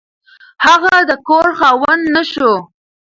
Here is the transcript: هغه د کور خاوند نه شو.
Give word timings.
هغه 0.65 0.93
د 1.09 1.11
کور 1.27 1.47
خاوند 1.59 2.03
نه 2.15 2.23
شو. 2.31 2.53